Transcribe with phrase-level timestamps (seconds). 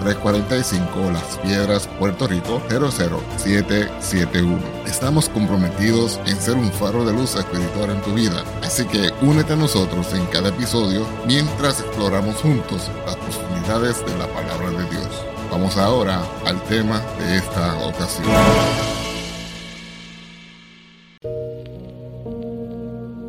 [0.00, 4.58] 345 Las Piedras, Puerto Rico 00771.
[4.86, 9.52] Estamos comprometidos en ser un faro de luz espiritual en tu vida, así que únete
[9.52, 15.24] a nosotros en cada episodio mientras exploramos juntos las profundidades de la palabra de Dios.
[15.50, 18.26] Vamos ahora al tema de esta ocasión.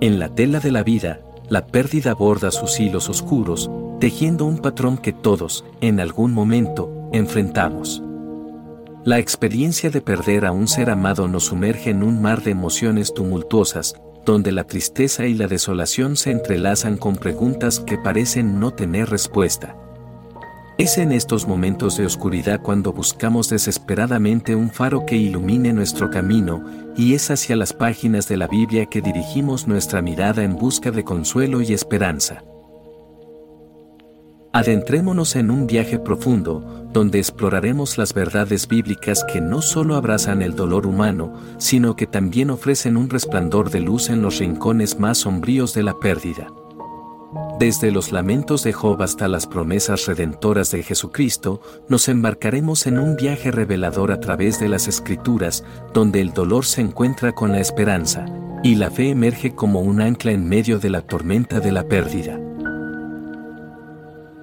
[0.01, 3.69] En la tela de la vida, la pérdida borda sus hilos oscuros,
[4.01, 8.01] tejiendo un patrón que todos, en algún momento, enfrentamos.
[9.05, 13.13] La experiencia de perder a un ser amado nos sumerge en un mar de emociones
[13.13, 13.93] tumultuosas,
[14.25, 19.77] donde la tristeza y la desolación se entrelazan con preguntas que parecen no tener respuesta.
[20.79, 26.65] Es en estos momentos de oscuridad cuando buscamos desesperadamente un faro que ilumine nuestro camino,
[26.97, 31.03] y es hacia las páginas de la Biblia que dirigimos nuestra mirada en busca de
[31.03, 32.43] consuelo y esperanza.
[34.53, 40.57] Adentrémonos en un viaje profundo, donde exploraremos las verdades bíblicas que no solo abrazan el
[40.57, 45.73] dolor humano, sino que también ofrecen un resplandor de luz en los rincones más sombríos
[45.73, 46.51] de la pérdida.
[47.59, 53.15] Desde los lamentos de Job hasta las promesas redentoras de Jesucristo, nos embarcaremos en un
[53.15, 55.63] viaje revelador a través de las Escrituras,
[55.93, 58.25] donde el dolor se encuentra con la esperanza,
[58.63, 62.37] y la fe emerge como un ancla en medio de la tormenta de la pérdida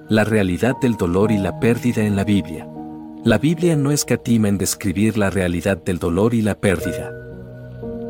[0.09, 2.67] la realidad del dolor y la pérdida en la Biblia.
[3.23, 7.13] La Biblia no escatima en describir la realidad del dolor y la pérdida.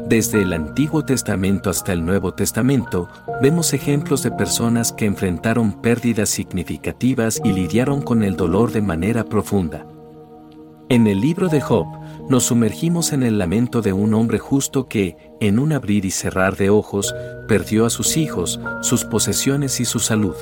[0.07, 3.09] Desde el Antiguo Testamento hasta el Nuevo Testamento,
[3.41, 9.25] vemos ejemplos de personas que enfrentaron pérdidas significativas y lidiaron con el dolor de manera
[9.25, 9.85] profunda.
[10.87, 11.85] En el libro de Job,
[12.29, 16.55] nos sumergimos en el lamento de un hombre justo que, en un abrir y cerrar
[16.55, 17.13] de ojos,
[17.47, 20.35] perdió a sus hijos, sus posesiones y su salud.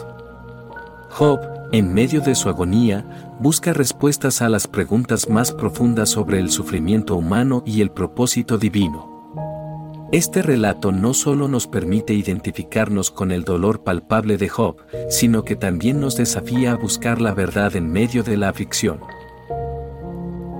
[1.17, 1.39] Job,
[1.72, 3.03] en medio de su agonía,
[3.39, 10.06] busca respuestas a las preguntas más profundas sobre el sufrimiento humano y el propósito divino.
[10.11, 14.77] Este relato no solo nos permite identificarnos con el dolor palpable de Job,
[15.09, 19.00] sino que también nos desafía a buscar la verdad en medio de la aflicción.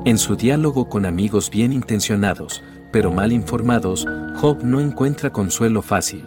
[0.06, 4.08] En su diálogo con amigos bien intencionados, pero mal informados,
[4.38, 6.26] Job no encuentra consuelo fácil.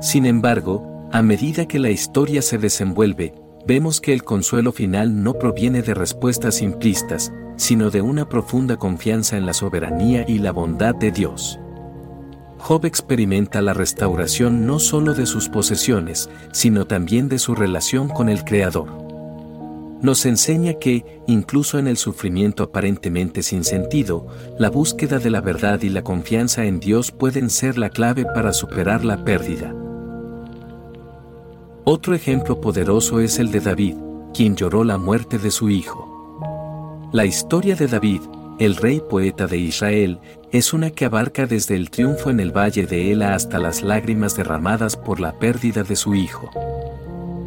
[0.00, 3.34] Sin embargo, a medida que la historia se desenvuelve,
[3.66, 9.36] vemos que el consuelo final no proviene de respuestas simplistas, sino de una profunda confianza
[9.36, 11.58] en la soberanía y la bondad de Dios.
[12.58, 18.28] Job experimenta la restauración no solo de sus posesiones, sino también de su relación con
[18.28, 18.88] el Creador.
[20.02, 24.26] Nos enseña que, incluso en el sufrimiento aparentemente sin sentido,
[24.58, 28.52] la búsqueda de la verdad y la confianza en Dios pueden ser la clave para
[28.52, 29.74] superar la pérdida.
[31.88, 33.94] Otro ejemplo poderoso es el de David,
[34.34, 37.08] quien lloró la muerte de su hijo.
[37.12, 38.22] La historia de David,
[38.58, 40.18] el rey poeta de Israel,
[40.50, 44.36] es una que abarca desde el triunfo en el valle de Ela hasta las lágrimas
[44.36, 46.50] derramadas por la pérdida de su hijo.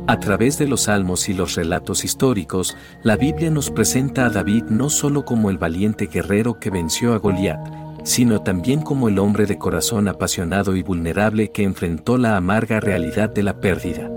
[0.07, 4.63] A través de los salmos y los relatos históricos, la Biblia nos presenta a David
[4.69, 7.59] no solo como el valiente guerrero que venció a Goliat,
[8.06, 13.30] sino también como el hombre de corazón apasionado y vulnerable que enfrentó la amarga realidad
[13.30, 14.09] de la pérdida.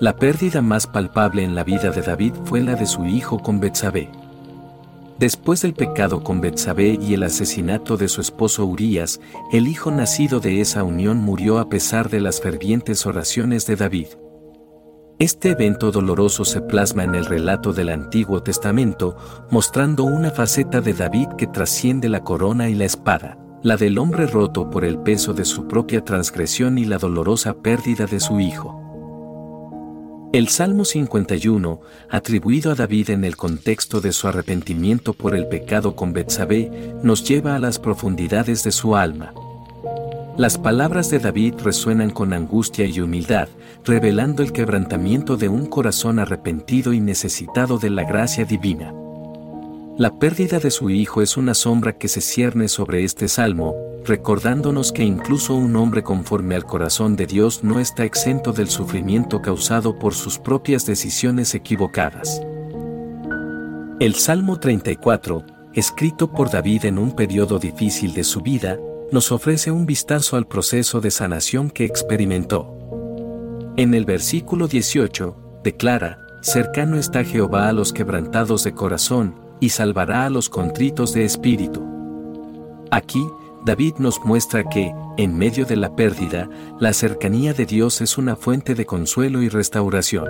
[0.00, 3.60] La pérdida más palpable en la vida de David fue la de su hijo con
[3.60, 4.08] Betsabé.
[5.18, 9.20] Después del pecado con Betsabé y el asesinato de su esposo Urías,
[9.52, 14.06] el hijo nacido de esa unión murió a pesar de las fervientes oraciones de David.
[15.18, 19.18] Este evento doloroso se plasma en el relato del Antiguo Testamento,
[19.50, 23.36] mostrando una faceta de David que trasciende la corona y la espada.
[23.62, 28.06] la del hombre roto por el peso de su propia transgresión y la dolorosa pérdida
[28.06, 28.79] de su hijo.
[30.32, 35.96] El Salmo 51, atribuido a David en el contexto de su arrepentimiento por el pecado
[35.96, 36.70] con Betsabé,
[37.02, 39.34] nos lleva a las profundidades de su alma.
[40.36, 43.48] Las palabras de David resuenan con angustia y humildad,
[43.84, 48.94] revelando el quebrantamiento de un corazón arrepentido y necesitado de la gracia divina.
[49.98, 53.74] La pérdida de su hijo es una sombra que se cierne sobre este salmo,
[54.04, 59.42] recordándonos que incluso un hombre conforme al corazón de Dios no está exento del sufrimiento
[59.42, 62.42] causado por sus propias decisiones equivocadas.
[64.00, 65.44] El Salmo 34,
[65.74, 68.78] escrito por David en un periodo difícil de su vida,
[69.12, 72.76] nos ofrece un vistazo al proceso de sanación que experimentó.
[73.76, 80.24] En el versículo 18, declara, Cercano está Jehová a los quebrantados de corazón, y salvará
[80.24, 81.84] a los contritos de espíritu.
[82.90, 83.22] Aquí,
[83.64, 86.48] David nos muestra que, en medio de la pérdida,
[86.78, 90.28] la cercanía de Dios es una fuente de consuelo y restauración.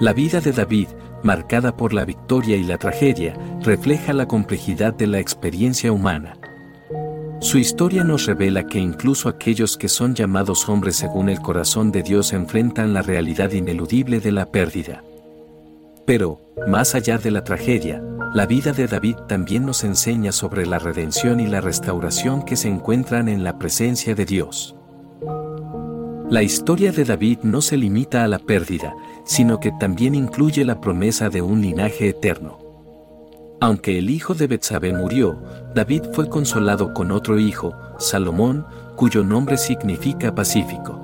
[0.00, 0.88] La vida de David,
[1.22, 6.36] marcada por la victoria y la tragedia, refleja la complejidad de la experiencia humana.
[7.40, 12.02] Su historia nos revela que incluso aquellos que son llamados hombres según el corazón de
[12.02, 15.02] Dios enfrentan la realidad ineludible de la pérdida.
[16.06, 18.02] Pero, más allá de la tragedia,
[18.34, 22.68] la vida de David también nos enseña sobre la redención y la restauración que se
[22.68, 24.76] encuentran en la presencia de Dios.
[26.28, 30.80] La historia de David no se limita a la pérdida, sino que también incluye la
[30.80, 32.58] promesa de un linaje eterno.
[33.60, 35.40] Aunque el hijo de Betsabé murió,
[35.74, 38.66] David fue consolado con otro hijo, Salomón,
[38.96, 41.03] cuyo nombre significa pacífico.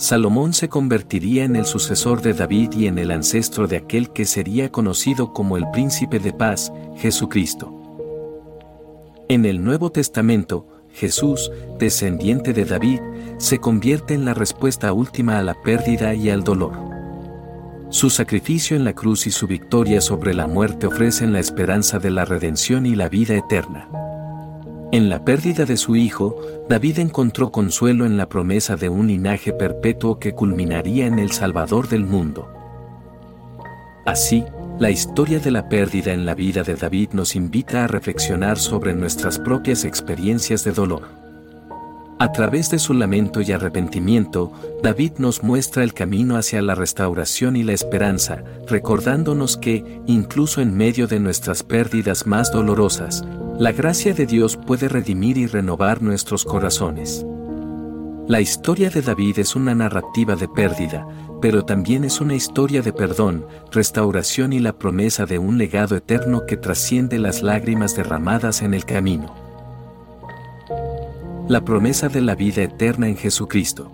[0.00, 4.24] Salomón se convertiría en el sucesor de David y en el ancestro de aquel que
[4.24, 7.70] sería conocido como el príncipe de paz, Jesucristo.
[9.28, 13.00] En el Nuevo Testamento, Jesús, descendiente de David,
[13.36, 16.72] se convierte en la respuesta última a la pérdida y al dolor.
[17.90, 22.10] Su sacrificio en la cruz y su victoria sobre la muerte ofrecen la esperanza de
[22.10, 23.90] la redención y la vida eterna.
[24.92, 29.52] En la pérdida de su hijo, David encontró consuelo en la promesa de un linaje
[29.52, 32.48] perpetuo que culminaría en el Salvador del mundo.
[34.04, 34.44] Así,
[34.80, 38.92] la historia de la pérdida en la vida de David nos invita a reflexionar sobre
[38.92, 41.02] nuestras propias experiencias de dolor.
[42.18, 44.52] A través de su lamento y arrepentimiento,
[44.82, 50.76] David nos muestra el camino hacia la restauración y la esperanza, recordándonos que, incluso en
[50.76, 53.24] medio de nuestras pérdidas más dolorosas,
[53.60, 57.26] la gracia de Dios puede redimir y renovar nuestros corazones.
[58.26, 61.06] La historia de David es una narrativa de pérdida,
[61.42, 66.46] pero también es una historia de perdón, restauración y la promesa de un legado eterno
[66.46, 69.34] que trasciende las lágrimas derramadas en el camino.
[71.46, 73.92] La promesa de la vida eterna en Jesucristo.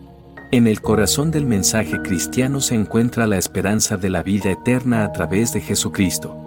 [0.52, 5.10] En el corazón del mensaje cristiano se encuentra la esperanza de la vida eterna a
[5.10, 6.45] través de Jesucristo.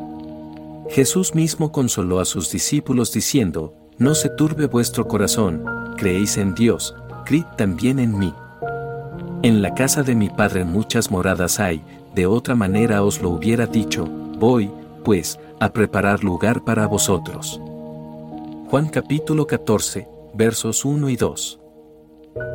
[0.90, 5.64] Jesús mismo consoló a sus discípulos diciendo, No se turbe vuestro corazón,
[5.98, 6.96] creéis en Dios,
[7.26, 8.34] creed también en mí.
[9.44, 11.84] En la casa de mi Padre muchas moradas hay,
[12.16, 14.72] de otra manera os lo hubiera dicho, voy,
[15.04, 17.62] pues, a preparar lugar para vosotros.
[18.70, 21.60] Juan capítulo 14, versos 1 y 2.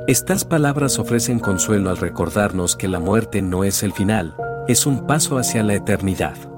[0.09, 4.35] Estas palabras ofrecen consuelo al recordarnos que la muerte no es el final,
[4.67, 6.54] es un paso hacia la eternidad.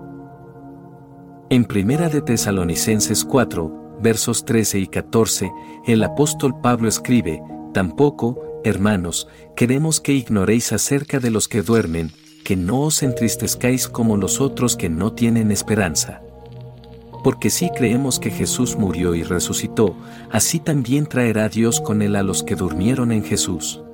[1.49, 5.53] En Primera de Tesalonicenses 4, versos 13 y 14,
[5.87, 7.41] el apóstol Pablo escribe,
[7.73, 12.11] Tampoco, hermanos, queremos que ignoréis acerca de los que duermen,
[12.45, 16.21] que no os entristezcáis como los otros que no tienen esperanza.
[17.23, 19.95] Porque si creemos que Jesús murió y resucitó,
[20.33, 23.85] así también traerá Dios con él a los que durmieron en Jesús.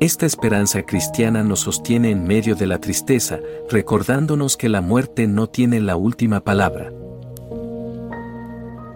[0.00, 3.38] Esta esperanza cristiana nos sostiene en medio de la tristeza,
[3.68, 6.90] recordándonos que la muerte no tiene la última palabra.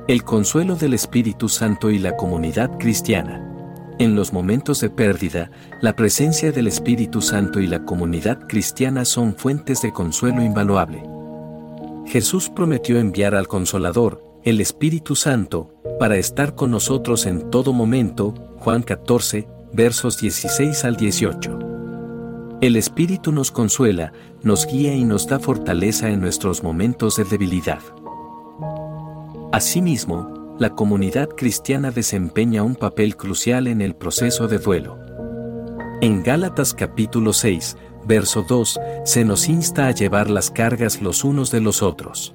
[0.08, 3.46] El consuelo del Espíritu Santo y la comunidad cristiana.
[3.98, 5.50] En los momentos de pérdida,
[5.82, 11.02] la presencia del Espíritu Santo y la comunidad cristiana son fuentes de consuelo invaluable.
[12.06, 15.70] Jesús prometió enviar al Consolador, el Espíritu Santo,
[16.00, 21.58] para estar con nosotros en todo momento, Juan 14, versos 16 al 18.
[22.60, 24.12] El Espíritu nos consuela,
[24.42, 27.80] nos guía y nos da fortaleza en nuestros momentos de debilidad.
[29.52, 34.96] Asimismo, la comunidad cristiana desempeña un papel crucial en el proceso de duelo.
[36.00, 37.76] En Gálatas capítulo 6,
[38.06, 42.32] verso 2, se nos insta a llevar las cargas los unos de los otros.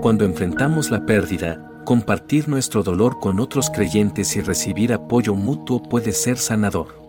[0.00, 6.12] Cuando enfrentamos la pérdida, compartir nuestro dolor con otros creyentes y recibir apoyo mutuo puede
[6.12, 7.00] ser sanador.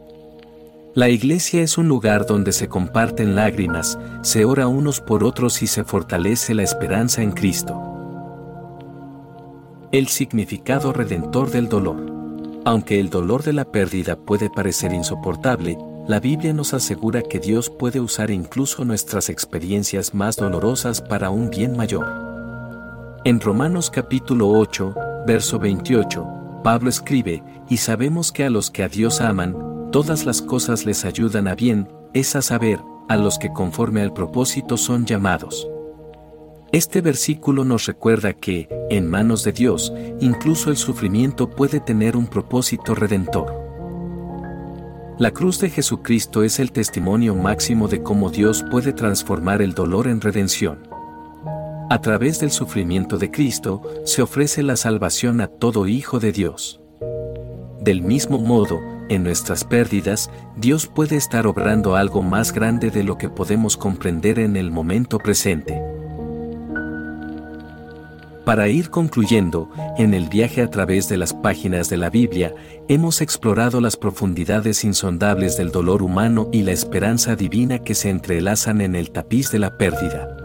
[0.94, 5.68] La iglesia es un lugar donde se comparten lágrimas, se ora unos por otros y
[5.68, 7.82] se fortalece la esperanza en Cristo.
[9.94, 12.12] El significado redentor del dolor.
[12.66, 17.70] Aunque el dolor de la pérdida puede parecer insoportable, la Biblia nos asegura que Dios
[17.70, 22.31] puede usar incluso nuestras experiencias más dolorosas para un bien mayor.
[23.24, 24.96] En Romanos capítulo 8,
[25.28, 29.56] verso 28, Pablo escribe, y sabemos que a los que a Dios aman,
[29.92, 34.12] todas las cosas les ayudan a bien, es a saber, a los que conforme al
[34.12, 35.70] propósito son llamados.
[36.72, 42.26] Este versículo nos recuerda que, en manos de Dios, incluso el sufrimiento puede tener un
[42.26, 43.54] propósito redentor.
[45.20, 50.08] La cruz de Jesucristo es el testimonio máximo de cómo Dios puede transformar el dolor
[50.08, 50.91] en redención.
[51.92, 56.80] A través del sufrimiento de Cristo se ofrece la salvación a todo hijo de Dios.
[57.82, 58.80] Del mismo modo,
[59.10, 64.40] en nuestras pérdidas, Dios puede estar obrando algo más grande de lo que podemos comprender
[64.40, 65.82] en el momento presente.
[68.46, 72.56] Para ir concluyendo, en el viaje a través de las páginas de la Biblia,
[72.88, 78.80] hemos explorado las profundidades insondables del dolor humano y la esperanza divina que se entrelazan
[78.80, 80.41] en el tapiz de la pérdida.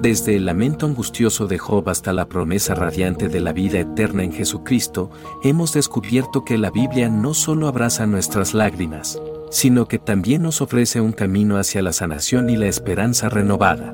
[0.00, 4.32] Desde el lamento angustioso de Job hasta la promesa radiante de la vida eterna en
[4.32, 5.10] Jesucristo,
[5.42, 11.00] hemos descubierto que la Biblia no solo abraza nuestras lágrimas, sino que también nos ofrece
[11.00, 13.92] un camino hacia la sanación y la esperanza renovada.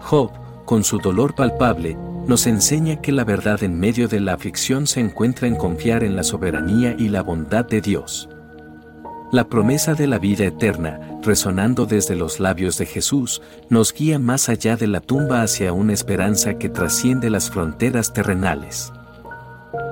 [0.00, 0.30] Job,
[0.64, 5.00] con su dolor palpable, nos enseña que la verdad en medio de la aflicción se
[5.00, 8.30] encuentra en confiar en la soberanía y la bondad de Dios.
[9.30, 14.48] La promesa de la vida eterna, resonando desde los labios de Jesús, nos guía más
[14.48, 18.90] allá de la tumba hacia una esperanza que trasciende las fronteras terrenales.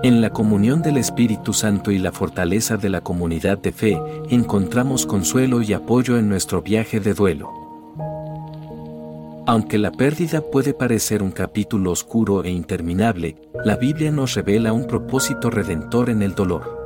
[0.02, 4.00] En la comunión del Espíritu Santo y la fortaleza de la comunidad de fe,
[4.31, 7.50] encontramos consuelo y apoyo en nuestro viaje de duelo.
[9.47, 14.87] Aunque la pérdida puede parecer un capítulo oscuro e interminable, la Biblia nos revela un
[14.87, 16.86] propósito redentor en el dolor.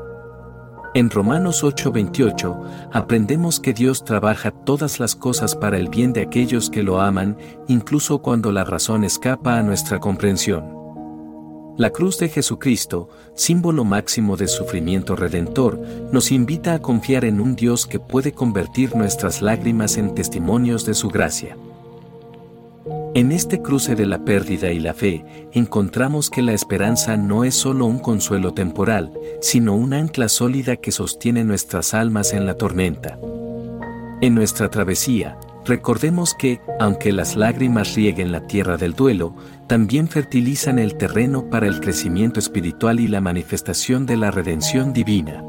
[0.93, 6.69] En Romanos 8:28 aprendemos que Dios trabaja todas las cosas para el bien de aquellos
[6.69, 7.37] que lo aman,
[7.69, 10.65] incluso cuando la razón escapa a nuestra comprensión.
[11.77, 15.81] La cruz de Jesucristo, símbolo máximo de sufrimiento redentor,
[16.13, 20.95] nos invita a confiar en un Dios que puede convertir nuestras lágrimas en testimonios de
[20.95, 21.57] su gracia.
[23.13, 27.57] En este cruce de la pérdida y la fe, encontramos que la esperanza no es
[27.57, 33.19] solo un consuelo temporal, sino una ancla sólida que sostiene nuestras almas en la tormenta.
[34.21, 39.35] En nuestra travesía, recordemos que, aunque las lágrimas rieguen la tierra del duelo,
[39.67, 45.43] también fertilizan el terreno para el crecimiento espiritual y la manifestación de la redención divina.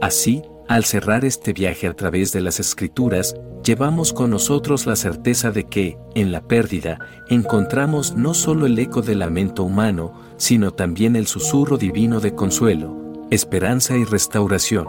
[0.00, 5.50] Así, al cerrar este viaje a través de las escrituras, llevamos con nosotros la certeza
[5.50, 6.98] de que, en la pérdida,
[7.28, 13.26] encontramos no solo el eco del lamento humano, sino también el susurro divino de consuelo,
[13.30, 14.86] esperanza y restauración.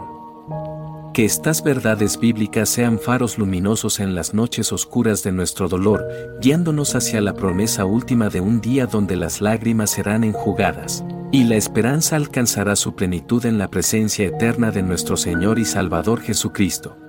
[1.14, 6.06] Que estas verdades bíblicas sean faros luminosos en las noches oscuras de nuestro dolor,
[6.40, 11.56] guiándonos hacia la promesa última de un día donde las lágrimas serán enjugadas y la
[11.56, 17.01] esperanza alcanzará su plenitud en la presencia eterna de nuestro Señor y Salvador Jesucristo.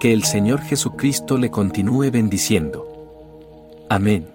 [0.00, 2.86] Que el Señor Jesucristo le continúe bendiciendo.
[3.90, 4.28] Amén.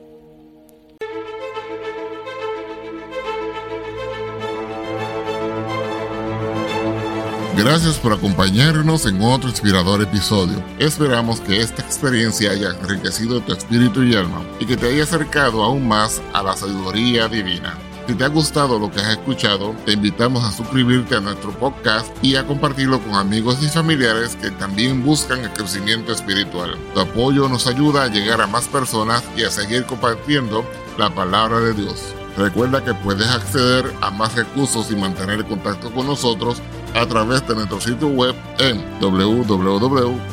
[7.55, 10.62] Gracias por acompañarnos en otro inspirador episodio.
[10.79, 15.63] Esperamos que esta experiencia haya enriquecido tu espíritu y alma y que te haya acercado
[15.63, 17.77] aún más a la sabiduría divina.
[18.08, 22.12] Si te ha gustado lo que has escuchado, te invitamos a suscribirte a nuestro podcast
[22.22, 26.78] y a compartirlo con amigos y familiares que también buscan el crecimiento espiritual.
[26.94, 30.66] Tu apoyo nos ayuda a llegar a más personas y a seguir compartiendo
[30.98, 32.14] la palabra de Dios.
[32.38, 36.62] Recuerda que puedes acceder a más recursos y mantener contacto con nosotros
[36.96, 40.24] a través de nuestro sitio web en www.lphdd.org.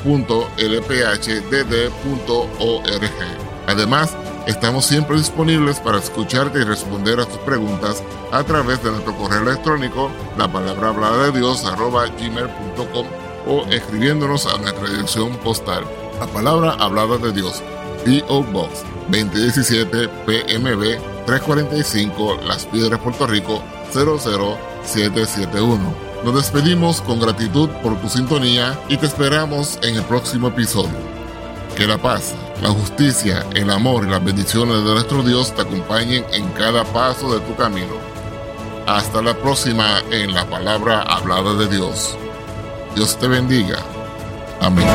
[3.67, 9.15] Además, Estamos siempre disponibles para escucharte y responder a tus preguntas a través de nuestro
[9.17, 13.07] correo electrónico, la palabra hablada de Dios, arroba gmail.com
[13.47, 15.85] o escribiéndonos a nuestra dirección postal,
[16.19, 17.63] la palabra hablada de Dios,
[18.05, 18.43] P.O.
[18.45, 25.95] Box 2017 PMB 345 Las Piedras, Puerto Rico 00771.
[26.25, 31.10] Nos despedimos con gratitud por tu sintonía y te esperamos en el próximo episodio.
[31.81, 36.27] Que la paz, la justicia, el amor y las bendiciones de nuestro Dios te acompañen
[36.31, 37.95] en cada paso de tu camino.
[38.87, 42.19] Hasta la próxima en la palabra hablada de Dios.
[42.95, 43.79] Dios te bendiga.
[44.61, 44.87] Amén.